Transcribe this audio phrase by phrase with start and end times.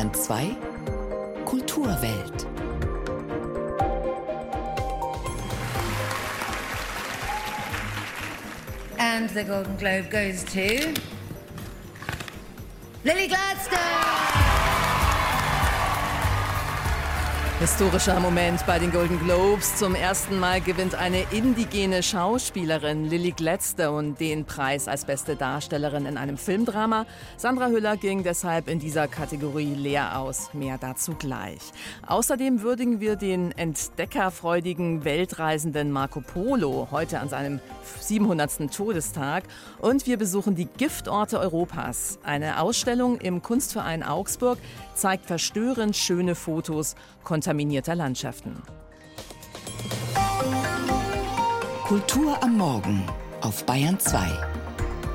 [0.00, 2.46] Bayern 2 Kulturwelt.
[8.98, 10.94] And the Golden Globe goes to
[13.04, 14.39] Lily Gladstone.
[17.60, 19.76] Historischer Moment bei den Golden Globes.
[19.76, 26.16] Zum ersten Mal gewinnt eine indigene Schauspielerin, Lily Gladstone, den Preis als beste Darstellerin in
[26.16, 27.04] einem Filmdrama.
[27.36, 30.54] Sandra Hüller ging deshalb in dieser Kategorie leer aus.
[30.54, 31.60] Mehr dazu gleich.
[32.06, 37.60] Außerdem würdigen wir den entdeckerfreudigen Weltreisenden Marco Polo heute an seinem
[38.00, 38.72] 700.
[38.74, 39.44] Todestag.
[39.80, 42.20] Und wir besuchen die Giftorte Europas.
[42.22, 44.56] Eine Ausstellung im Kunstverein Augsburg
[45.00, 48.62] zeigt verstörend schöne Fotos kontaminierter Landschaften.
[51.84, 53.02] Kultur am Morgen
[53.40, 54.18] auf Bayern 2.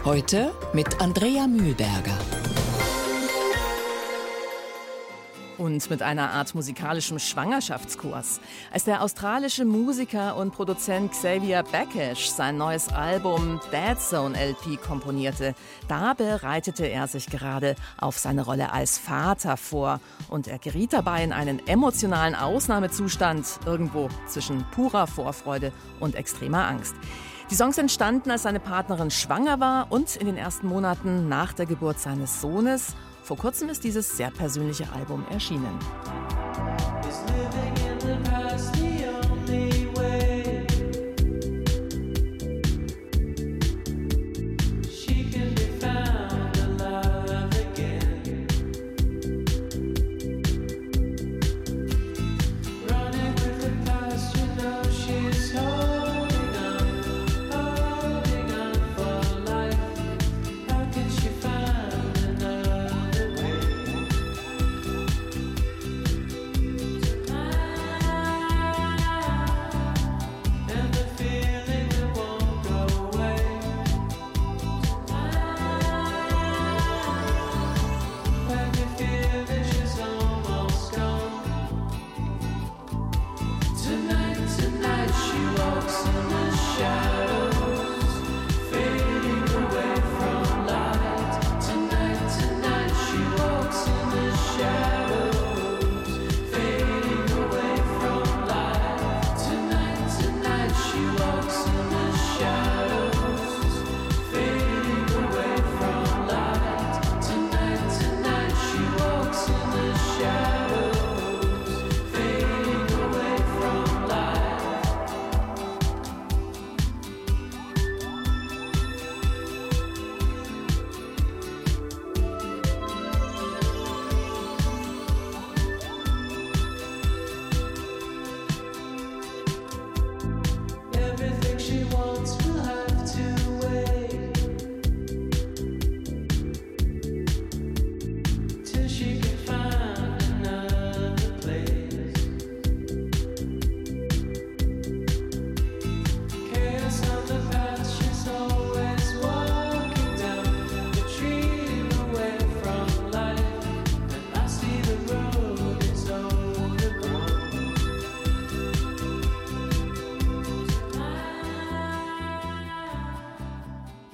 [0.03, 2.34] Heute mit Andrea Mühlberger.
[5.58, 8.39] Und mit einer Art musikalischem Schwangerschaftskurs.
[8.72, 15.56] Als der australische Musiker und Produzent Xavier Backish sein neues Album Dead Zone LP komponierte,
[15.88, 21.23] da bereitete er sich gerade auf seine Rolle als Vater vor und er geriet dabei
[21.23, 26.95] in einen emotionalen Ausnahmezustand irgendwo zwischen purer Vorfreude und extremer Angst.
[27.52, 31.67] Die Songs entstanden, als seine Partnerin schwanger war und in den ersten Monaten nach der
[31.67, 32.95] Geburt seines Sohnes
[33.26, 35.80] vor kurzem ist dieses sehr persönliche Album erschienen.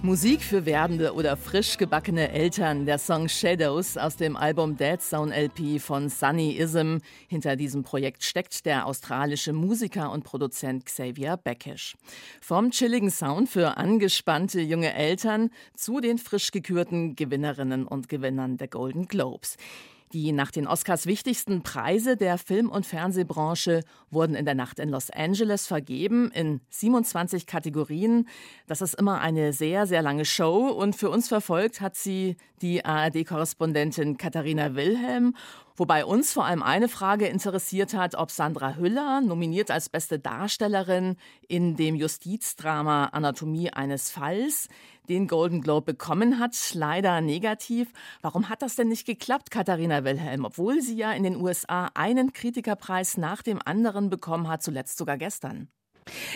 [0.03, 2.87] Musik für werdende oder frisch gebackene Eltern.
[2.87, 6.97] Der Song Shadows aus dem Album Dead Zone LP von Sunny Ism.
[7.27, 11.95] Hinter diesem Projekt steckt der australische Musiker und Produzent Xavier Beckish.
[12.41, 18.69] Vom chilligen Sound für angespannte junge Eltern zu den frisch gekürten Gewinnerinnen und Gewinnern der
[18.69, 19.55] Golden Globes.
[20.13, 24.89] Die nach den Oscars wichtigsten Preise der Film- und Fernsehbranche wurden in der Nacht in
[24.89, 28.27] Los Angeles vergeben, in 27 Kategorien.
[28.67, 32.83] Das ist immer eine sehr, sehr lange Show und für uns verfolgt hat sie die
[32.83, 35.33] ARD-Korrespondentin Katharina Wilhelm.
[35.77, 41.15] Wobei uns vor allem eine Frage interessiert hat, ob Sandra Hüller, nominiert als beste Darstellerin
[41.47, 44.67] in dem Justizdrama Anatomie eines Falls,
[45.11, 46.55] den Golden Globe bekommen hat.
[46.73, 47.91] Leider negativ.
[48.21, 52.31] Warum hat das denn nicht geklappt, Katharina Wilhelm, obwohl sie ja in den USA einen
[52.33, 55.67] Kritikerpreis nach dem anderen bekommen hat, zuletzt sogar gestern?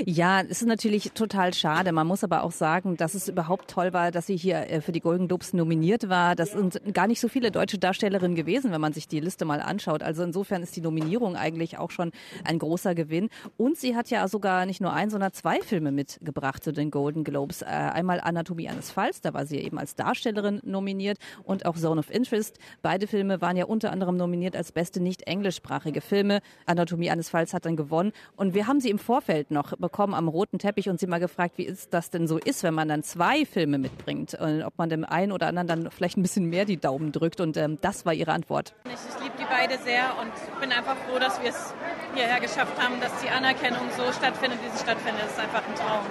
[0.06, 1.92] Ja, es ist natürlich total schade.
[1.92, 4.92] Man muss aber auch sagen, dass es überhaupt toll war, dass sie hier äh, für
[4.92, 6.36] die Golden Globes nominiert war.
[6.36, 9.62] Das sind gar nicht so viele deutsche Darstellerinnen gewesen, wenn man sich die Liste mal
[9.62, 10.04] anschaut.
[10.04, 12.12] Also insofern ist die Nominierung eigentlich auch schon
[12.44, 13.30] ein großer Gewinn.
[13.57, 17.24] Und sie hat ja sogar nicht nur ein, sondern zwei Filme mitgebracht zu den Golden
[17.24, 17.62] Globes.
[17.62, 22.00] Äh, einmal Anatomie eines Falls, da war sie eben als Darstellerin nominiert und auch Zone
[22.00, 22.57] of Interest.
[22.81, 26.39] Beide Filme waren ja unter anderem nominiert als beste nicht englischsprachige Filme.
[26.66, 28.12] Anatomie eines Falls hat dann gewonnen.
[28.36, 31.58] Und wir haben sie im Vorfeld noch bekommen am roten Teppich und sie mal gefragt,
[31.58, 34.90] wie ist das denn so ist, wenn man dann zwei Filme mitbringt und ob man
[34.90, 38.06] dem einen oder anderen dann vielleicht ein bisschen mehr die Daumen drückt und ähm, das
[38.06, 38.74] war ihre Antwort.
[38.86, 40.32] Ich, ich liebe die beide sehr und
[40.62, 41.74] bin einfach froh, dass wir es
[42.14, 45.24] hierher geschafft haben, dass die Anerkennung so stattfindet, wie sie stattfindet.
[45.24, 46.06] Das ist einfach ein Traum.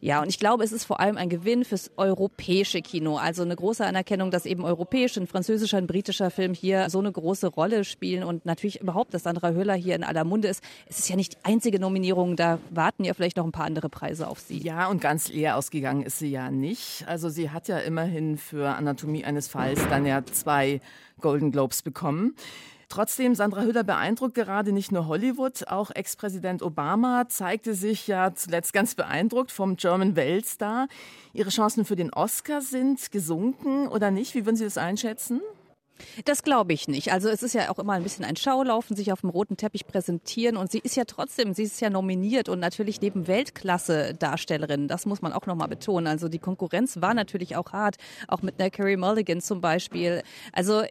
[0.00, 3.16] Ja, und ich glaube, es ist vor allem ein Gewinn fürs europäische Kino.
[3.16, 7.10] Also eine große Anerkennung, dass eben europäisch, ein französischer, ein britischer Film hier so eine
[7.10, 10.62] große Rolle spielen und natürlich überhaupt, dass Sandra Hüller hier in aller Munde ist.
[10.86, 13.88] Es ist ja nicht die einzige Nominierung, da warten ja vielleicht noch ein paar andere
[13.88, 14.58] Preise auf sie.
[14.58, 17.04] Ja, und ganz leer ausgegangen ist sie ja nicht.
[17.06, 20.80] Also sie hat ja immerhin für Anatomie eines Falls dann ja zwei
[21.20, 22.34] Golden Globes bekommen.
[22.88, 28.72] Trotzdem, Sandra Hüller beeindruckt gerade nicht nur Hollywood, auch Ex-Präsident Obama zeigte sich ja zuletzt
[28.72, 30.86] ganz beeindruckt vom German Weltstar.
[31.32, 34.34] Ihre Chancen für den Oscar sind gesunken oder nicht?
[34.34, 35.40] Wie würden Sie das einschätzen?
[36.24, 37.12] Das glaube ich nicht.
[37.12, 39.86] Also es ist ja auch immer ein bisschen ein Schaulaufen, sich auf dem roten Teppich
[39.86, 45.06] präsentieren und sie ist ja trotzdem, sie ist ja nominiert und natürlich neben Weltklasse-Darstellerinnen, das
[45.06, 46.06] muss man auch nochmal betonen.
[46.06, 47.96] Also die Konkurrenz war natürlich auch hart,
[48.28, 50.22] auch mit einer Carrie Mulligan zum Beispiel.
[50.52, 50.82] Also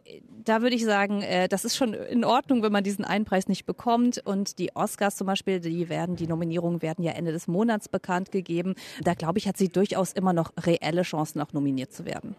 [0.44, 3.48] da würde ich sagen, äh, das ist schon in Ordnung, wenn man diesen einen Preis
[3.48, 7.48] nicht bekommt und die Oscars zum Beispiel, die werden, die Nominierungen werden ja Ende des
[7.48, 8.74] Monats bekannt gegeben.
[9.02, 12.36] Da glaube ich, hat sie durchaus immer noch reelle Chancen, auch nominiert zu werden.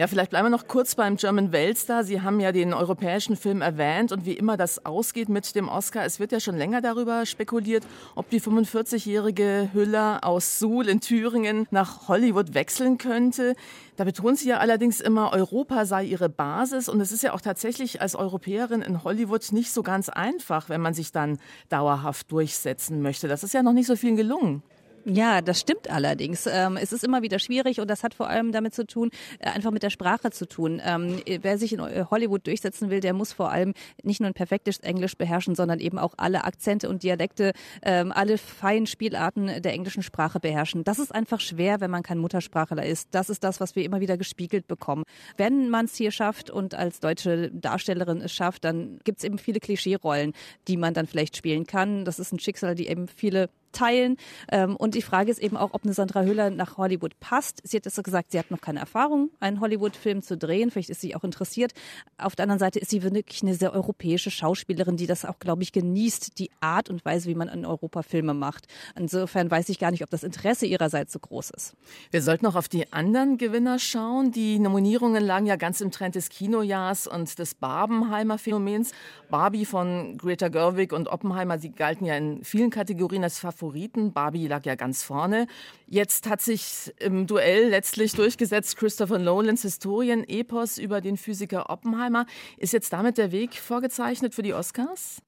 [0.00, 2.04] Ja, vielleicht bleiben wir noch kurz beim German Weltstar.
[2.04, 6.06] Sie haben ja den europäischen Film erwähnt und wie immer das ausgeht mit dem Oscar.
[6.06, 11.66] Es wird ja schon länger darüber spekuliert, ob die 45-jährige Hüller aus Suhl in Thüringen
[11.70, 13.54] nach Hollywood wechseln könnte.
[13.96, 17.42] Da betont sie ja allerdings immer, Europa sei ihre Basis und es ist ja auch
[17.42, 21.38] tatsächlich als Europäerin in Hollywood nicht so ganz einfach, wenn man sich dann
[21.68, 23.28] dauerhaft durchsetzen möchte.
[23.28, 24.62] Das ist ja noch nicht so vielen gelungen.
[25.06, 26.46] Ja, das stimmt allerdings.
[26.46, 29.48] Ähm, es ist immer wieder schwierig und das hat vor allem damit zu tun, äh,
[29.48, 30.80] einfach mit der Sprache zu tun.
[30.84, 31.80] Ähm, wer sich in
[32.10, 35.98] Hollywood durchsetzen will, der muss vor allem nicht nur ein perfektes Englisch beherrschen, sondern eben
[35.98, 37.52] auch alle Akzente und Dialekte,
[37.82, 40.84] ähm, alle feinen Spielarten der englischen Sprache beherrschen.
[40.84, 43.08] Das ist einfach schwer, wenn man kein Muttersprachler ist.
[43.12, 45.04] Das ist das, was wir immer wieder gespiegelt bekommen.
[45.36, 49.38] Wenn man es hier schafft und als deutsche Darstellerin es schafft, dann gibt es eben
[49.38, 50.34] viele Klischee-Rollen,
[50.68, 52.04] die man dann vielleicht spielen kann.
[52.04, 54.16] Das ist ein Schicksal, die eben viele teilen.
[54.50, 57.60] Ähm, und die Frage ist eben auch, ob eine Sandra Hüller nach Hollywood passt.
[57.64, 60.70] Sie hat es so gesagt, sie hat noch keine Erfahrung, einen Hollywood-Film zu drehen.
[60.70, 61.72] Vielleicht ist sie auch interessiert.
[62.18, 65.62] Auf der anderen Seite ist sie wirklich eine sehr europäische Schauspielerin, die das auch, glaube
[65.62, 68.66] ich, genießt, die Art und Weise, wie man in Europa Filme macht.
[68.96, 71.74] Insofern weiß ich gar nicht, ob das Interesse ihrerseits so groß ist.
[72.10, 74.32] Wir sollten noch auf die anderen Gewinner schauen.
[74.32, 78.92] Die Nominierungen lagen ja ganz im Trend des Kinojahrs und des Barbenheimer Phänomens.
[79.30, 84.12] Barbie von Greta Gerwig und Oppenheimer, sie galten ja in vielen Kategorien als Favorit Favoriten.
[84.12, 85.46] Barbie lag ja ganz vorne.
[85.86, 92.24] Jetzt hat sich im Duell letztlich durchgesetzt Christopher Nolans Historien-Epos über den Physiker Oppenheimer.
[92.56, 95.22] Ist jetzt damit der Weg vorgezeichnet für die Oscars?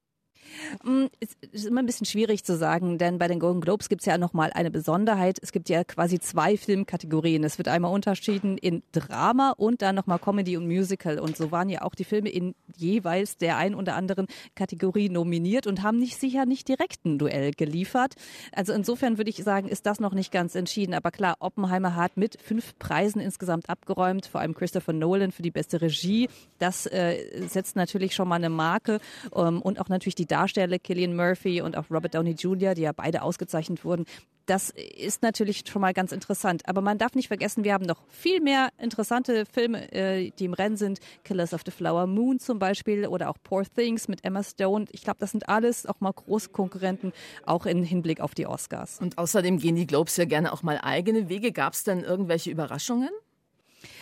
[0.83, 4.01] Mm, es ist immer ein bisschen schwierig zu sagen, denn bei den Golden Globes gibt
[4.01, 5.39] es ja nochmal eine Besonderheit.
[5.41, 7.43] Es gibt ja quasi zwei Filmkategorien.
[7.43, 11.19] Es wird einmal unterschieden in Drama und dann nochmal Comedy und Musical.
[11.19, 15.67] Und so waren ja auch die Filme in jeweils der ein oder anderen Kategorie nominiert
[15.67, 18.15] und haben nicht sicher nicht direkt ein Duell geliefert.
[18.51, 20.93] Also insofern würde ich sagen, ist das noch nicht ganz entschieden.
[20.93, 25.51] Aber klar, Oppenheimer hat mit fünf Preisen insgesamt abgeräumt, vor allem Christopher Nolan für die
[25.51, 26.29] beste Regie.
[26.59, 28.99] Das äh, setzt natürlich schon mal eine Marke
[29.35, 32.81] ähm, und auch natürlich die Darstellung Darsteller Killian Murphy und auch Robert Downey Jr., die
[32.81, 34.03] ja beide ausgezeichnet wurden.
[34.45, 36.63] Das ist natürlich schon mal ganz interessant.
[36.67, 40.53] Aber man darf nicht vergessen, wir haben noch viel mehr interessante Filme, äh, die im
[40.53, 40.99] Rennen sind.
[41.23, 44.87] Killers of the Flower Moon zum Beispiel oder auch Poor Things mit Emma Stone.
[44.91, 47.13] Ich glaube, das sind alles auch mal große Konkurrenten,
[47.45, 48.99] auch im Hinblick auf die Oscars.
[48.99, 51.53] Und außerdem gehen die Globes ja gerne auch mal eigene Wege.
[51.53, 53.11] Gab es denn irgendwelche Überraschungen?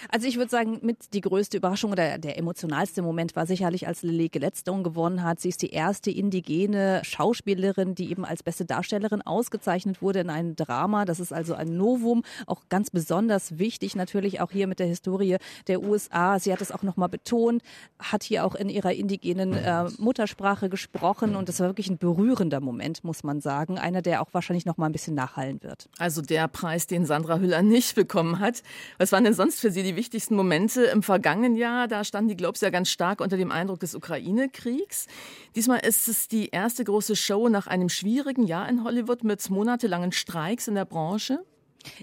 [0.10, 4.04] Also ich würde sagen, mit die größte Überraschung oder der emotionalste Moment war sicherlich, als
[4.04, 5.40] Lily Gladstone gewonnen hat.
[5.40, 10.56] Sie ist die erste indigene Schauspielerin, die eben als beste Darstellerin ausgezeichnet wurde in einem
[10.56, 11.06] Drama.
[11.06, 15.38] Das ist also ein Novum, auch ganz besonders wichtig natürlich auch hier mit der Historie
[15.68, 16.40] der USA.
[16.40, 17.62] Sie hat es auch nochmal betont,
[18.00, 22.60] hat hier auch in ihrer indigenen äh, Muttersprache gesprochen und das war wirklich ein berührender
[22.60, 23.78] Moment, muss man sagen.
[23.78, 25.90] Einer, der auch wahrscheinlich nochmal ein bisschen nachhallen wird.
[25.98, 28.64] Also der Preis, den Sandra Hüller nicht bekommen hat.
[28.98, 31.88] Was waren denn sonst für für Sie die wichtigsten Momente im vergangenen Jahr?
[31.88, 35.08] Da standen die Globes ja ganz stark unter dem Eindruck des Ukraine-Kriegs.
[35.56, 40.12] Diesmal ist es die erste große Show nach einem schwierigen Jahr in Hollywood mit monatelangen
[40.12, 41.40] Streiks in der Branche.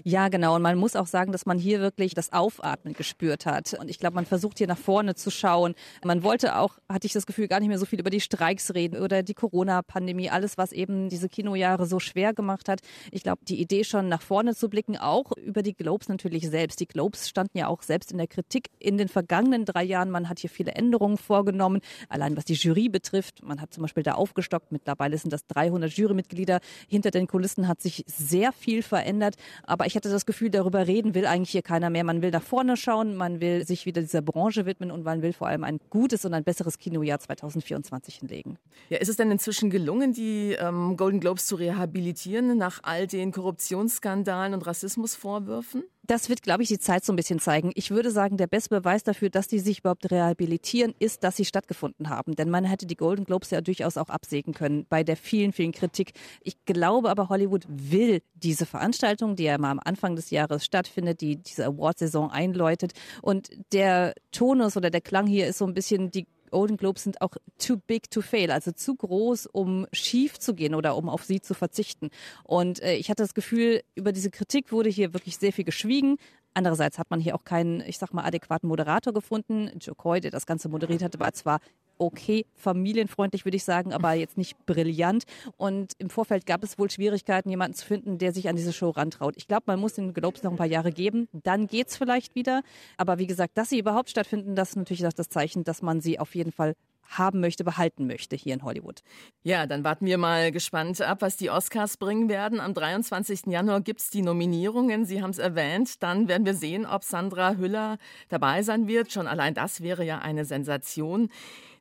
[0.03, 0.55] Ja, genau.
[0.55, 3.73] Und man muss auch sagen, dass man hier wirklich das Aufatmen gespürt hat.
[3.73, 5.75] Und ich glaube, man versucht hier nach vorne zu schauen.
[6.03, 8.73] Man wollte auch, hatte ich das Gefühl, gar nicht mehr so viel über die Streiks
[8.73, 12.81] reden oder die Corona-Pandemie, alles, was eben diese Kinojahre so schwer gemacht hat.
[13.11, 16.79] Ich glaube, die Idee schon nach vorne zu blicken, auch über die Globes natürlich selbst.
[16.79, 20.09] Die Globes standen ja auch selbst in der Kritik in den vergangenen drei Jahren.
[20.11, 23.43] Man hat hier viele Änderungen vorgenommen, allein was die Jury betrifft.
[23.43, 24.71] Man hat zum Beispiel da aufgestockt.
[24.71, 26.59] Mittlerweile sind das 300 Jurymitglieder.
[26.87, 29.35] Hinter den Kulissen hat sich sehr viel verändert.
[29.69, 32.03] Aber ich hatte das Gefühl, darüber reden will eigentlich hier keiner mehr.
[32.03, 35.31] Man will nach vorne schauen, man will sich wieder dieser Branche widmen und man will
[35.31, 38.57] vor allem ein gutes und ein besseres Kinojahr 2024 hinlegen.
[38.89, 43.31] Ja, ist es denn inzwischen gelungen, die ähm, Golden Globes zu rehabilitieren nach all den
[43.31, 45.83] Korruptionsskandalen und Rassismusvorwürfen?
[46.09, 47.71] Das wird, glaube ich, die Zeit so ein bisschen zeigen.
[47.75, 51.45] Ich würde sagen, der beste Beweis dafür, dass die sich überhaupt rehabilitieren, ist, dass sie
[51.45, 52.35] stattgefunden haben.
[52.35, 55.71] Denn man hätte die Golden Globes ja durchaus auch absägen können bei der vielen, vielen
[55.71, 56.13] Kritik.
[56.41, 61.21] Ich glaube aber, Hollywood will diese Veranstaltung, die ja mal am Anfang des Jahres stattfindet,
[61.21, 62.93] die diese Award-Saison einläutet.
[63.21, 67.21] Und der Tonus oder der Klang hier ist so ein bisschen die Golden Globes sind
[67.21, 71.23] auch too big to fail, also zu groß, um schief zu gehen oder um auf
[71.23, 72.09] sie zu verzichten.
[72.43, 76.17] Und äh, ich hatte das Gefühl, über diese Kritik wurde hier wirklich sehr viel geschwiegen.
[76.53, 79.69] Andererseits hat man hier auch keinen, ich sag mal, adäquaten Moderator gefunden.
[79.79, 81.59] Joe Coy, der das Ganze moderiert hatte, war zwar
[81.99, 85.25] okay, familienfreundlich würde ich sagen, aber jetzt nicht brillant.
[85.57, 88.89] Und im Vorfeld gab es wohl Schwierigkeiten, jemanden zu finden, der sich an diese Show
[88.89, 89.35] rantraut.
[89.37, 92.61] Ich glaube, man muss den Globes noch ein paar Jahre geben, dann geht's vielleicht wieder.
[92.97, 96.19] Aber wie gesagt, dass sie überhaupt stattfinden, das ist natürlich das Zeichen, dass man sie
[96.19, 96.73] auf jeden Fall
[97.09, 99.01] haben möchte, behalten möchte hier in Hollywood.
[99.43, 102.59] Ja, dann warten wir mal gespannt ab, was die Oscars bringen werden.
[102.59, 103.47] Am 23.
[103.47, 105.05] Januar gibt es die Nominierungen.
[105.05, 106.01] Sie haben es erwähnt.
[106.03, 107.97] Dann werden wir sehen, ob Sandra Hüller
[108.29, 109.11] dabei sein wird.
[109.11, 111.29] Schon allein das wäre ja eine Sensation.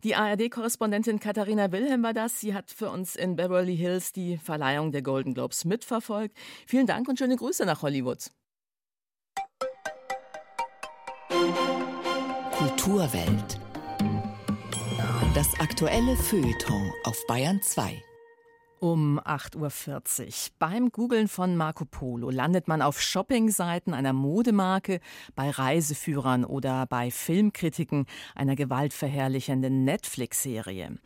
[0.05, 2.41] Die ARD-Korrespondentin Katharina Wilhelm war das.
[2.41, 6.37] Sie hat für uns in Beverly Hills die Verleihung der Golden Globes mitverfolgt.
[6.67, 8.31] Vielen Dank und schöne Grüße nach Hollywood.
[12.53, 13.68] Kulturwelt.
[15.35, 18.03] Das aktuelle Feuilleton auf Bayern 2.
[18.81, 20.33] Um 8.40 Uhr.
[20.59, 25.01] Beim Googlen von Marco Polo landet man auf Shoppingseiten einer Modemarke,
[25.35, 30.97] bei Reiseführern oder bei Filmkritiken einer gewaltverherrlichenden Netflix-Serie.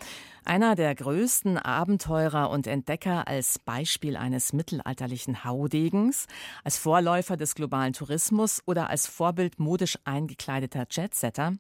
[0.45, 6.27] Einer der größten Abenteurer und Entdecker als Beispiel eines mittelalterlichen Haudegens,
[6.63, 11.55] als Vorläufer des globalen Tourismus oder als Vorbild modisch eingekleideter Jetsetter.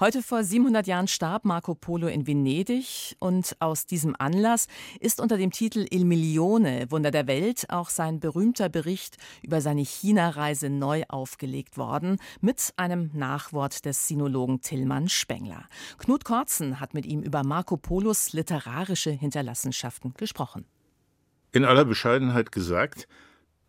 [0.00, 4.66] Heute vor 700 Jahren starb Marco Polo in Venedig und aus diesem Anlass
[4.98, 9.82] ist unter dem Titel Il Milione, Wunder der Welt, auch sein berühmter Bericht über seine
[9.82, 15.68] China-Reise neu aufgelegt worden, mit einem Nachwort des Sinologen Tillmann Spengler.
[15.98, 20.64] Knut Kortzen hat mit ihm über Marco Polos literarische Hinterlassenschaften gesprochen.
[21.52, 23.06] In aller Bescheidenheit gesagt,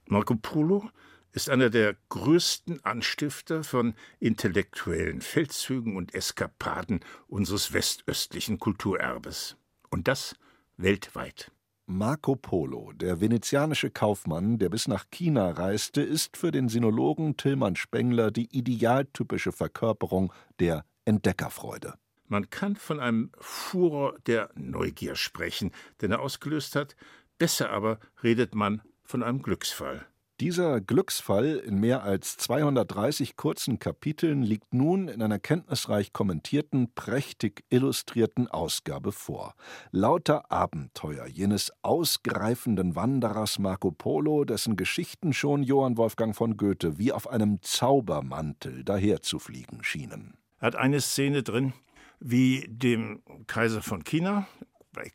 [0.08, 0.89] Marco Polo
[1.36, 9.58] ist einer der größten Anstifter von intellektuellen Feldzügen und Eskapaden unseres westöstlichen Kulturerbes.
[9.89, 10.38] Und das
[10.77, 11.51] weltweit.
[11.88, 17.75] Marco Polo, der venezianische Kaufmann, der bis nach China reiste, ist für den Sinologen Tillmann
[17.75, 21.96] Spengler die idealtypische Verkörperung der Entdeckerfreude.
[22.27, 26.96] Man kann von einem Furor der Neugier sprechen, den er ausgelöst hat,
[27.38, 30.08] besser aber redet man von einem Glücksfall.
[30.42, 37.63] Dieser Glücksfall in mehr als 230 kurzen Kapiteln liegt nun in einer kenntnisreich kommentierten, prächtig
[37.70, 39.56] illustrierten Ausgabe vor.
[39.92, 47.13] Lauter Abenteuer jenes ausgreifenden Wanderers Marco Polo, dessen Geschichten schon Johann Wolfgang von Goethe wie
[47.13, 50.34] auf einem Zaubermantel daherzufliegen schienen.
[50.60, 51.72] Er hat eine Szene drin,
[52.20, 54.48] wie dem Kaiser von China,
[54.92, 55.10] bei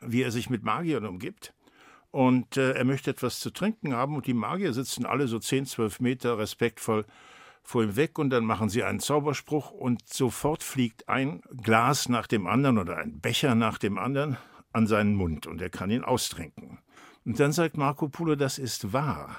[0.00, 1.52] wie er sich mit Magiern umgibt
[2.10, 5.66] und äh, er möchte etwas zu trinken haben und die Magier sitzen alle so 10,
[5.66, 7.04] 12 Meter respektvoll
[7.62, 12.26] vor ihm weg und dann machen sie einen Zauberspruch und sofort fliegt ein Glas nach
[12.26, 14.38] dem anderen oder ein Becher nach dem anderen
[14.72, 16.78] an seinen Mund und er kann ihn austrinken.
[17.24, 19.36] Und dann sagt Marco Polo, das ist wahr.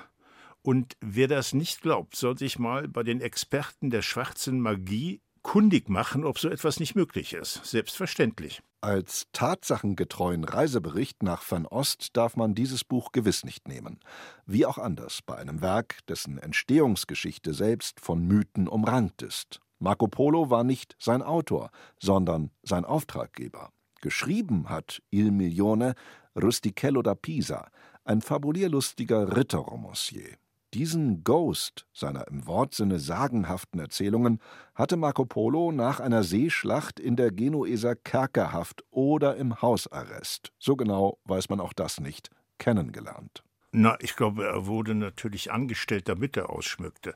[0.61, 5.89] Und wer das nicht glaubt, soll sich mal bei den Experten der schwarzen Magie kundig
[5.89, 7.65] machen, ob so etwas nicht möglich ist.
[7.65, 8.61] Selbstverständlich.
[8.81, 13.99] Als tatsachengetreuen Reisebericht nach Fernost darf man dieses Buch gewiss nicht nehmen.
[14.45, 19.59] Wie auch anders bei einem Werk, dessen Entstehungsgeschichte selbst von Mythen umrankt ist.
[19.77, 21.69] Marco Polo war nicht sein Autor,
[21.99, 23.69] sondern sein Auftraggeber.
[24.01, 25.93] Geschrieben hat Il Milione
[26.35, 27.69] Rustichello da Pisa,
[28.03, 30.37] ein fabulierlustiger Ritterromancier.
[30.73, 34.39] Diesen Ghost seiner im Wortsinne sagenhaften Erzählungen
[34.73, 41.19] hatte Marco Polo nach einer Seeschlacht in der Genueser Kerkerhaft oder im Hausarrest, so genau
[41.25, 43.43] weiß man auch das nicht, kennengelernt.
[43.73, 47.15] Na, ich glaube, er wurde natürlich angestellt, damit er ausschmückte.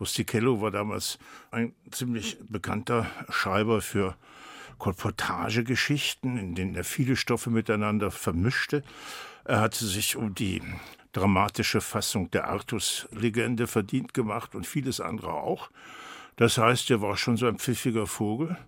[0.00, 1.18] Rustichello war damals
[1.50, 4.16] ein ziemlich bekannter Schreiber für
[4.78, 8.82] Kolportagegeschichten, in denen er viele Stoffe miteinander vermischte.
[9.44, 10.62] Er hatte sich um die
[11.14, 15.70] dramatische Fassung der Artus-Legende verdient gemacht und vieles andere auch.
[16.36, 18.58] Das heißt, er war schon so ein pfiffiger Vogel.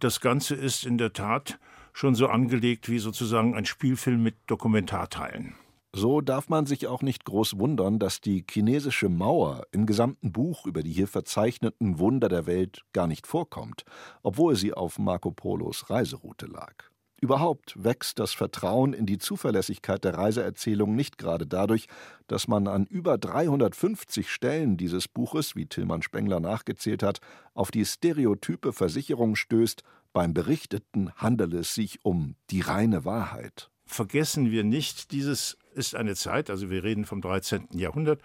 [0.00, 1.58] Das Ganze ist in der Tat
[1.92, 5.54] schon so angelegt wie sozusagen ein Spielfilm mit Dokumentarteilen.
[5.92, 10.66] So darf man sich auch nicht groß wundern, dass die chinesische Mauer im gesamten Buch
[10.66, 13.84] über die hier verzeichneten Wunder der Welt gar nicht vorkommt,
[14.22, 16.87] obwohl sie auf Marco Polos Reiseroute lag.
[17.20, 21.88] Überhaupt wächst das Vertrauen in die Zuverlässigkeit der Reiseerzählung nicht gerade dadurch,
[22.28, 27.20] dass man an über 350 Stellen dieses Buches, wie Tillmann Spengler nachgezählt hat,
[27.54, 29.82] auf die stereotype Versicherung stößt,
[30.12, 33.68] beim Berichteten handele es sich um die reine Wahrheit.
[33.84, 37.68] Vergessen wir nicht, dieses ist eine Zeit, also wir reden vom 13.
[37.72, 38.20] Jahrhundert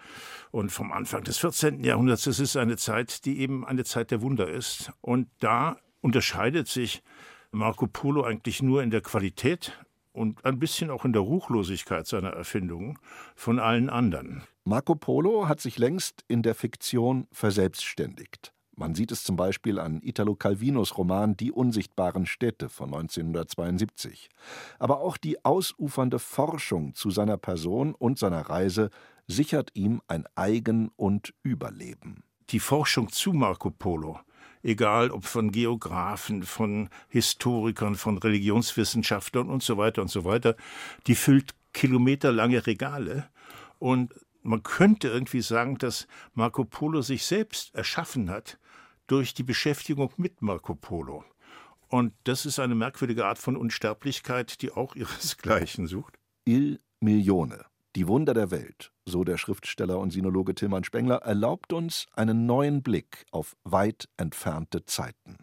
[0.50, 1.82] und vom Anfang des 14.
[1.82, 4.92] Jahrhunderts, es ist eine Zeit, die eben eine Zeit der Wunder ist.
[5.00, 7.02] Und da unterscheidet sich
[7.54, 9.78] Marco Polo eigentlich nur in der Qualität
[10.12, 12.98] und ein bisschen auch in der Ruchlosigkeit seiner Erfindungen
[13.36, 14.42] von allen anderen.
[14.64, 18.52] Marco Polo hat sich längst in der Fiktion verselbstständigt.
[18.74, 24.30] Man sieht es zum Beispiel an Italo Calvinos Roman Die unsichtbaren Städte von 1972.
[24.80, 28.90] Aber auch die ausufernde Forschung zu seiner Person und seiner Reise
[29.28, 32.24] sichert ihm ein Eigen- und Überleben.
[32.50, 34.18] Die Forschung zu Marco Polo
[34.64, 40.56] egal ob von Geografen, von Historikern, von Religionswissenschaftlern und so weiter und so weiter,
[41.06, 43.28] die füllt kilometerlange Regale
[43.78, 48.58] und man könnte irgendwie sagen, dass Marco Polo sich selbst erschaffen hat
[49.06, 51.24] durch die Beschäftigung mit Marco Polo.
[51.88, 56.18] Und das ist eine merkwürdige Art von Unsterblichkeit, die auch ihresgleichen sucht.
[56.46, 57.64] Il Milione.
[57.96, 62.82] Die Wunder der Welt, so der Schriftsteller und Sinologe Tilman Spengler, erlaubt uns einen neuen
[62.82, 65.36] Blick auf weit entfernte Zeiten.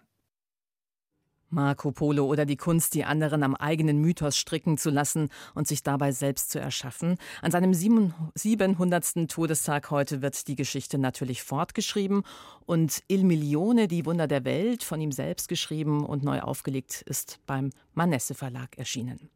[1.47, 5.83] Marco Polo oder die Kunst, die anderen am eigenen Mythos stricken zu lassen und sich
[5.83, 7.17] dabei selbst zu erschaffen.
[7.41, 9.29] An seinem 700.
[9.29, 12.23] Todestag heute wird die Geschichte natürlich fortgeschrieben
[12.65, 17.39] und Il Milione, die Wunder der Welt, von ihm selbst geschrieben und neu aufgelegt, ist
[17.45, 19.29] beim Manesse Verlag erschienen.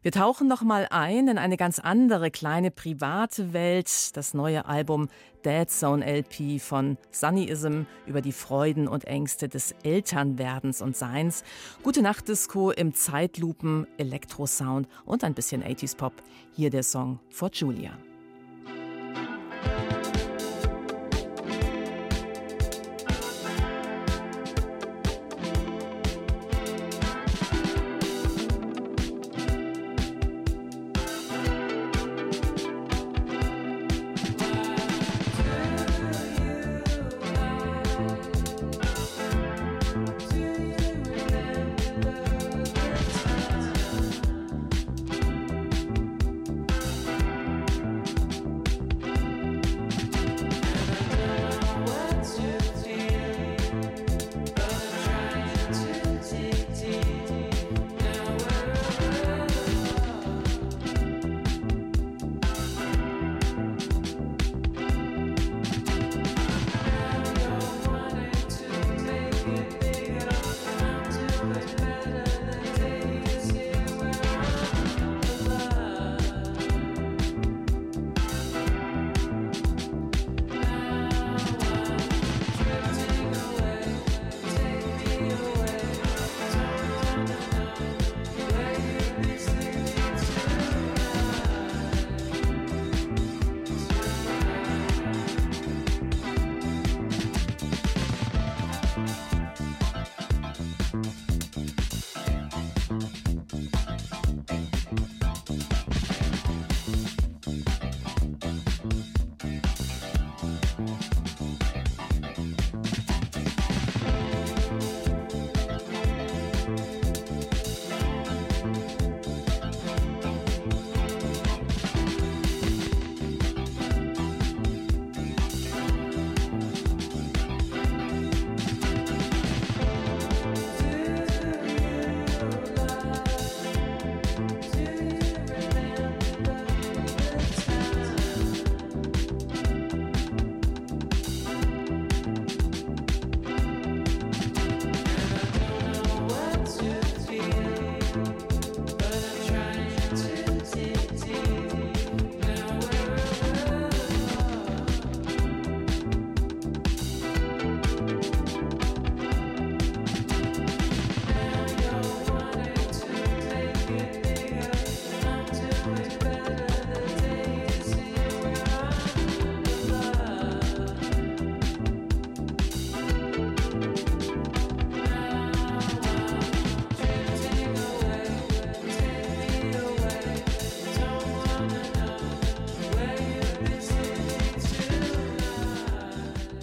[0.00, 4.16] Wir tauchen noch mal ein in eine ganz andere kleine private Welt.
[4.16, 5.08] Das neue Album
[5.44, 11.42] Dead Zone LP von Sunnyism über die Freuden und Ängste des Elternwerdens und Seins.
[11.82, 16.12] Gute Nacht Disco im Zeitlupen, Elektrosound und ein bisschen 80s Pop.
[16.52, 17.98] Hier der Song For Julia.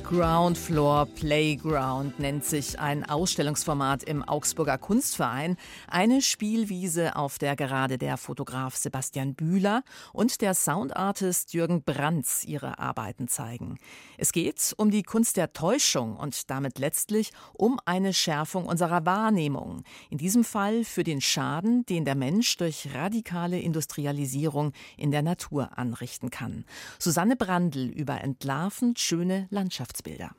[0.07, 5.57] Ground Floor Playground nennt sich ein Ausstellungsformat im Augsburger Kunstverein.
[5.87, 9.81] Eine Spielwiese, auf der gerade der Fotograf Sebastian Bühler
[10.13, 13.79] und der Soundartist Jürgen Brands ihre Arbeiten zeigen.
[14.19, 19.81] Es geht um die Kunst der Täuschung und damit letztlich um eine Schärfung unserer Wahrnehmung.
[20.11, 25.79] In diesem Fall für den Schaden, den der Mensch durch radikale Industrialisierung in der Natur
[25.79, 26.63] anrichten kann.
[26.99, 30.35] Susanne Brandl über entlarvend schöne Landschafts Landschaftsbilder.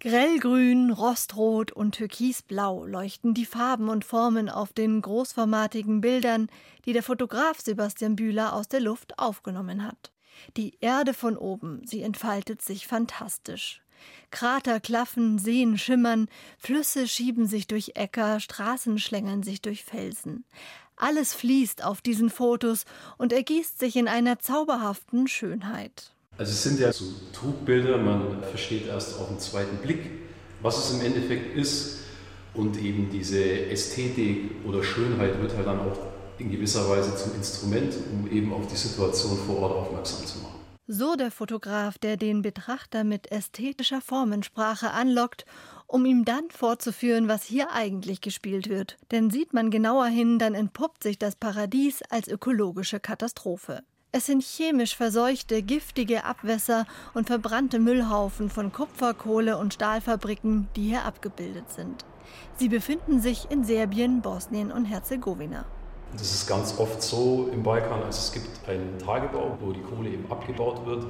[0.00, 6.48] Grellgrün, rostrot und türkisblau leuchten die Farben und Formen auf den großformatigen Bildern,
[6.84, 10.12] die der Fotograf Sebastian Bühler aus der Luft aufgenommen hat.
[10.56, 13.82] Die Erde von oben, sie entfaltet sich fantastisch.
[14.30, 20.44] Krater klaffen, Seen schimmern, Flüsse schieben sich durch Äcker, Straßen schlängeln sich durch Felsen.
[20.94, 22.84] Alles fließt auf diesen Fotos
[23.16, 26.14] und ergießt sich in einer zauberhaften Schönheit.
[26.38, 30.08] Also es sind ja so Trugbilder, man versteht erst auf den zweiten Blick,
[30.62, 31.98] was es im Endeffekt ist.
[32.54, 35.98] Und eben diese Ästhetik oder Schönheit wird halt dann auch
[36.38, 40.60] in gewisser Weise zum Instrument, um eben auf die Situation vor Ort aufmerksam zu machen.
[40.86, 45.44] So der Fotograf, der den Betrachter mit ästhetischer Formensprache anlockt,
[45.86, 48.96] um ihm dann vorzuführen, was hier eigentlich gespielt wird.
[49.10, 53.82] Denn sieht man genauer hin, dann entpuppt sich das Paradies als ökologische Katastrophe.
[54.10, 60.88] Es sind chemisch verseuchte, giftige Abwässer und verbrannte Müllhaufen von Kupfer-, Kohle- und Stahlfabriken, die
[60.88, 62.06] hier abgebildet sind.
[62.56, 65.66] Sie befinden sich in Serbien, Bosnien und Herzegowina.
[66.12, 68.02] Das ist ganz oft so im Balkan.
[68.02, 71.04] Also es gibt einen Tagebau, wo die Kohle eben abgebaut wird.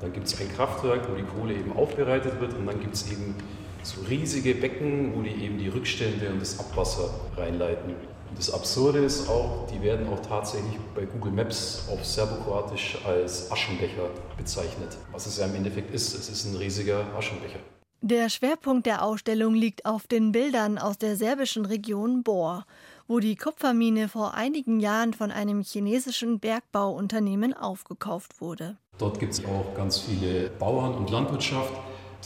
[0.00, 2.54] Dann gibt es ein Kraftwerk, wo die Kohle eben aufbereitet wird.
[2.54, 3.34] Und dann gibt es eben
[3.82, 7.96] so riesige Becken, wo die eben die Rückstände und das Abwasser reinleiten.
[8.30, 13.50] Und das Absurde ist auch, die werden auch tatsächlich bei Google Maps auf Serbokroatisch als
[13.50, 14.96] Aschenbecher bezeichnet.
[15.10, 17.58] Was es ja im Endeffekt ist, es ist ein riesiger Aschenbecher.
[18.02, 22.64] Der Schwerpunkt der Ausstellung liegt auf den Bildern aus der serbischen Region Bor,
[23.08, 28.78] wo die Kupfermine vor einigen Jahren von einem chinesischen Bergbauunternehmen aufgekauft wurde.
[28.96, 31.74] Dort gibt es auch ganz viele Bauern und Landwirtschaft.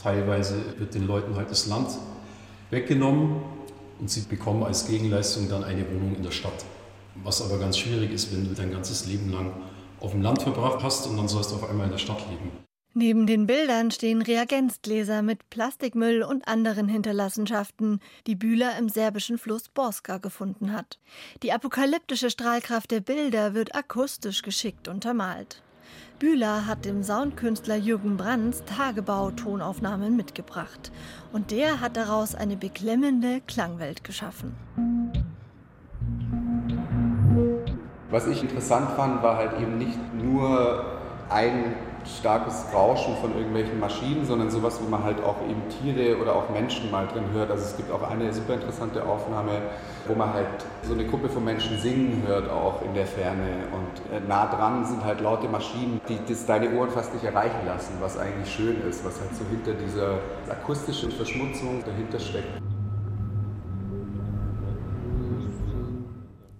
[0.01, 1.89] Teilweise wird den Leuten halt das Land
[2.69, 3.54] weggenommen
[3.99, 6.65] und sie bekommen als Gegenleistung dann eine Wohnung in der Stadt.
[7.23, 9.53] Was aber ganz schwierig ist, wenn du dein ganzes Leben lang
[9.99, 12.51] auf dem Land verbracht hast und dann sollst du auf einmal in der Stadt leben.
[12.97, 19.67] Neben den Bildern stehen Reagenzgläser mit Plastikmüll und anderen Hinterlassenschaften, die Bühler im serbischen Fluss
[19.67, 20.97] Borska gefunden hat.
[21.43, 25.61] Die apokalyptische Strahlkraft der Bilder wird akustisch geschickt untermalt.
[26.19, 30.91] Bühler hat dem Soundkünstler Jürgen Brands Tagebau-Tonaufnahmen mitgebracht.
[31.33, 34.55] Und der hat daraus eine beklemmende Klangwelt geschaffen.
[38.09, 40.85] Was ich interessant fand, war halt eben nicht nur
[41.29, 41.75] ein
[42.05, 46.49] starkes Rauschen von irgendwelchen Maschinen, sondern sowas, wo man halt auch eben Tiere oder auch
[46.49, 47.51] Menschen mal drin hört.
[47.51, 49.61] Also es gibt auch eine super interessante Aufnahme,
[50.07, 50.47] wo man halt
[50.83, 53.67] so eine Gruppe von Menschen singen hört, auch in der Ferne.
[53.71, 57.65] Und äh, nah dran sind halt laute Maschinen, die das deine Ohren fast nicht erreichen
[57.65, 62.74] lassen, was eigentlich schön ist, was halt so hinter dieser akustischen Verschmutzung dahinter steckt.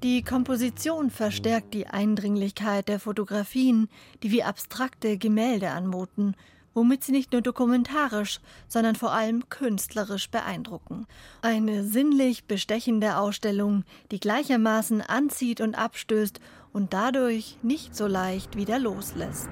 [0.05, 3.89] Die Komposition verstärkt die Eindringlichkeit der Fotografien,
[4.21, 6.35] die wie abstrakte Gemälde anmuten,
[6.75, 11.07] womit sie nicht nur dokumentarisch, sondern vor allem künstlerisch beeindrucken.
[11.41, 16.39] Eine sinnlich bestechende Ausstellung, die gleichermaßen anzieht und abstößt
[16.71, 19.49] und dadurch nicht so leicht wieder loslässt.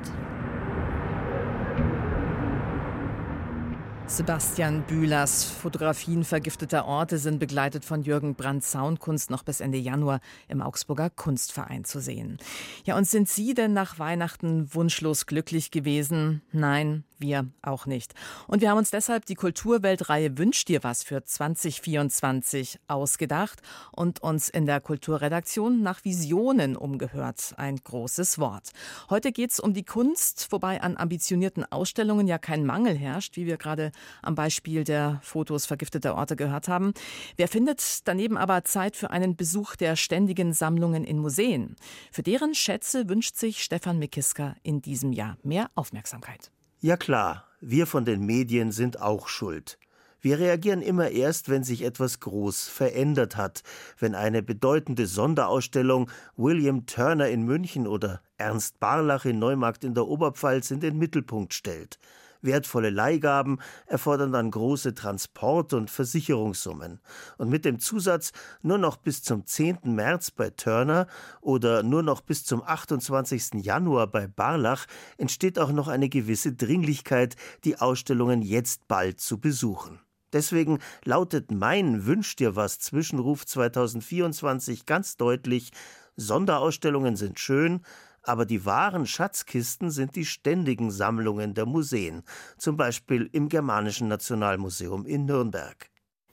[4.06, 10.20] Sebastian Bühlers Fotografien vergifteter Orte sind begleitet von Jürgen Brandt Soundkunst noch bis Ende Januar
[10.48, 12.38] im Augsburger Kunstverein zu sehen.
[12.84, 16.42] Ja, und sind Sie denn nach Weihnachten wunschlos glücklich gewesen?
[16.52, 18.14] Nein, wir auch nicht.
[18.46, 24.50] Und wir haben uns deshalb die Kulturweltreihe Wünsch dir was für 2024 ausgedacht und uns
[24.50, 27.56] in der Kulturredaktion nach Visionen umgehört.
[27.58, 28.70] Ein großes Wort.
[29.10, 33.48] Heute geht es um die Kunst, wobei an ambitionierten Ausstellungen ja kein Mangel herrscht, wie
[33.48, 36.94] wir gerade am Beispiel der Fotos vergifteter Orte gehört haben.
[37.38, 41.76] Wer findet daneben aber Zeit für einen Besuch der ständigen Sammlungen in Museen?
[42.12, 46.52] Für deren Schätze wünscht sich Stefan Mikiska in diesem Jahr mehr Aufmerksamkeit.
[46.86, 49.80] Ja klar, wir von den Medien sind auch schuld.
[50.20, 53.64] Wir reagieren immer erst, wenn sich etwas groß verändert hat,
[54.00, 60.08] wenn eine bedeutende Sonderausstellung William Turner in München oder Ernst Barlach in Neumarkt in der
[60.08, 62.00] Oberpfalz in den Mittelpunkt stellt,
[62.44, 67.00] Wertvolle Leihgaben erfordern dann große Transport- und Versicherungssummen.
[67.38, 69.80] Und mit dem Zusatz nur noch bis zum 10.
[69.84, 71.08] März bei Turner
[71.42, 73.64] oder nur noch bis zum 28.
[73.64, 74.86] Januar bei Barlach
[75.18, 80.00] entsteht auch noch eine gewisse Dringlichkeit, die Ausstellungen jetzt bald zu besuchen.
[80.34, 85.72] Deswegen lautet mein Wünsch dir was Zwischenruf 2024 ganz deutlich,
[86.16, 87.82] Sonderausstellungen sind schön,
[88.24, 92.24] aber die wahren Schatzkisten sind die ständigen Sammlungen der Museen,
[92.58, 95.90] zum Beispiel im Germanischen Nationalmuseum in Nürnberg.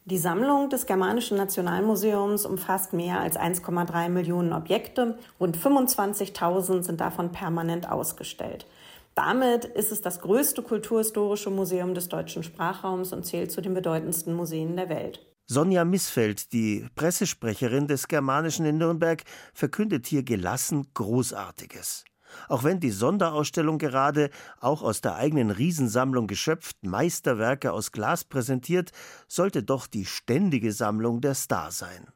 [0.07, 7.33] Die Sammlung des Germanischen Nationalmuseums umfasst mehr als 1,3 Millionen Objekte, rund 25.000 sind davon
[7.33, 8.67] permanent ausgestellt.
[9.15, 14.35] Damit ist es das größte kulturhistorische Museum des deutschen Sprachraums und zählt zu den bedeutendsten
[14.35, 15.21] Museen der Welt.
[15.53, 22.05] Sonja Missfeld, die Pressesprecherin des Germanischen in Nürnberg, verkündet hier gelassen Großartiges.
[22.49, 28.93] Auch wenn die Sonderausstellung gerade, auch aus der eigenen Riesensammlung geschöpft, Meisterwerke aus Glas präsentiert,
[29.27, 32.07] sollte doch die ständige Sammlung der Star sein.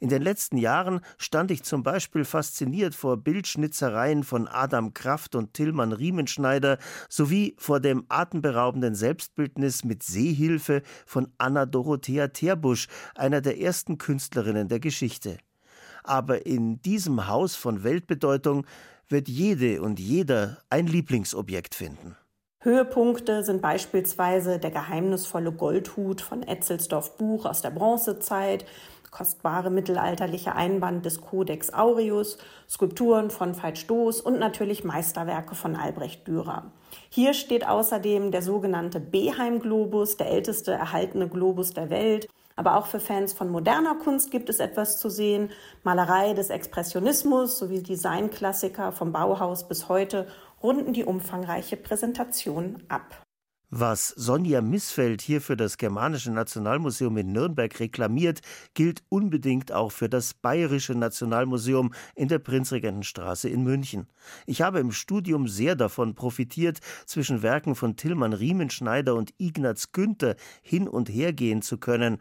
[0.00, 5.54] In den letzten Jahren stand ich zum Beispiel fasziniert vor Bildschnitzereien von Adam Kraft und
[5.54, 13.60] Tillmann Riemenschneider sowie vor dem atemberaubenden Selbstbildnis mit Sehhilfe von Anna Dorothea Terbusch, einer der
[13.60, 15.38] ersten Künstlerinnen der Geschichte.
[16.04, 18.66] Aber in diesem Haus von Weltbedeutung
[19.08, 22.16] wird jede und jeder ein Lieblingsobjekt finden.
[22.60, 28.64] Höhepunkte sind beispielsweise der geheimnisvolle Goldhut von Etzelsdorf Buch aus der Bronzezeit,
[29.12, 36.26] kostbare mittelalterliche Einband des Codex Aureus, Skulpturen von Veit Stoß und natürlich Meisterwerke von Albrecht
[36.26, 36.72] Dürer.
[37.10, 42.28] Hier steht außerdem der sogenannte Beheim-Globus, der älteste erhaltene Globus der Welt.
[42.56, 45.50] Aber auch für Fans von moderner Kunst gibt es etwas zu sehen.
[45.84, 50.26] Malerei des Expressionismus sowie Designklassiker vom Bauhaus bis heute
[50.62, 53.21] runden die umfangreiche Präsentation ab.
[53.74, 58.42] Was Sonja Missfeld hier für das Germanische Nationalmuseum in Nürnberg reklamiert,
[58.74, 64.08] gilt unbedingt auch für das Bayerische Nationalmuseum in der Prinzregentenstraße in München.
[64.44, 70.36] Ich habe im Studium sehr davon profitiert, zwischen Werken von Tillmann Riemenschneider und Ignaz Günther
[70.60, 72.18] hin und her gehen zu können.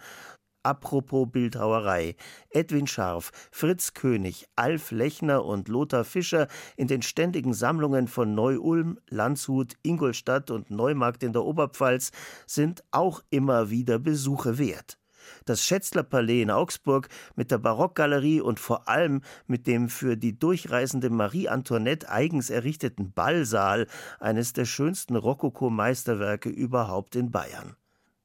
[0.63, 2.15] Apropos Bildhauerei.
[2.49, 6.47] Edwin Scharf, Fritz König, Alf Lechner und Lothar Fischer
[6.77, 12.11] in den ständigen Sammlungen von Neu-Ulm, Landshut, Ingolstadt und Neumarkt in der Oberpfalz
[12.45, 14.97] sind auch immer wieder Besuche wert.
[15.45, 21.09] Das Schätzler-Palais in Augsburg mit der Barockgalerie und vor allem mit dem für die durchreisende
[21.09, 23.87] Marie Antoinette eigens errichteten Ballsaal,
[24.19, 27.75] eines der schönsten Rokoko-Meisterwerke überhaupt in Bayern.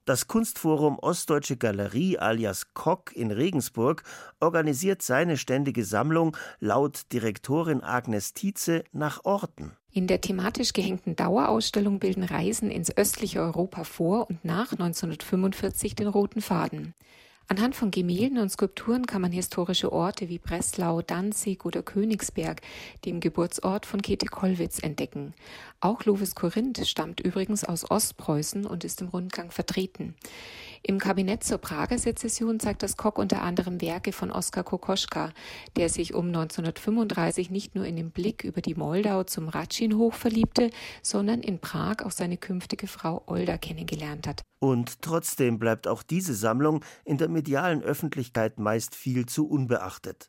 [0.07, 4.05] Das Kunstforum Ostdeutsche Galerie alias Kock in Regensburg
[4.39, 9.73] organisiert seine ständige Sammlung laut Direktorin Agnes Tietze nach Orten.
[9.91, 16.07] In der thematisch gehängten Dauerausstellung bilden Reisen ins östliche Europa vor und nach 1945 den
[16.07, 16.95] roten Faden.
[17.49, 22.61] Anhand von Gemälden und Skulpturen kann man historische Orte wie Breslau, Danzig oder Königsberg,
[23.05, 25.33] dem Geburtsort von Käthe Kollwitz, entdecken.
[25.81, 30.15] Auch Lovis Korinth stammt übrigens aus Ostpreußen und ist im Rundgang vertreten.
[30.83, 35.33] Im Kabinett zur Prager Sezession zeigt das Kock unter anderem Werke von Oskar Kokoschka,
[35.77, 40.15] der sich um 1935 nicht nur in den Blick über die Moldau zum Ratschin hoch
[40.15, 40.71] verliebte,
[41.03, 44.43] sondern in Prag auch seine künftige Frau Olda kennengelernt hat.
[44.59, 50.29] Und trotzdem bleibt auch diese Sammlung in der medialen Öffentlichkeit meist viel zu unbeachtet.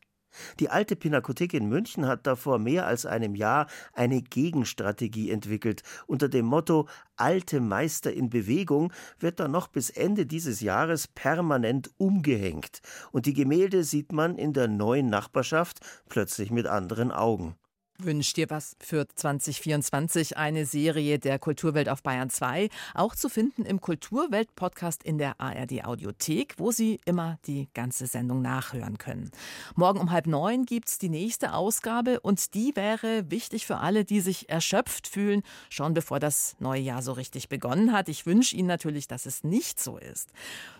[0.60, 5.84] Die alte Pinakothek in München hat da vor mehr als einem Jahr eine Gegenstrategie entwickelt.
[6.08, 11.90] Unter dem Motto Alte Meister in Bewegung wird da noch bis Ende dieses Jahres permanent
[11.98, 12.82] umgehängt.
[13.12, 17.56] Und die Gemälde sieht man in der neuen Nachbarschaft plötzlich mit anderen Augen.
[18.00, 23.66] Wünscht dir was für 2024 eine Serie der Kulturwelt auf Bayern 2, auch zu finden
[23.66, 29.32] im Kulturwelt-Podcast in der ARD Audiothek, wo Sie immer die ganze Sendung nachhören können.
[29.76, 34.06] Morgen um halb neun gibt es die nächste Ausgabe und die wäre wichtig für alle,
[34.06, 38.10] die sich erschöpft fühlen, schon bevor das neue Jahr so richtig begonnen hat.
[38.10, 40.30] Ich wünsche Ihnen natürlich, dass es nicht so ist.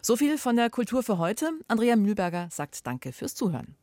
[0.04, 1.50] So viel von der Kultur für heute.
[1.68, 3.76] Andrea Mühlberger sagt Danke fürs Zuhören.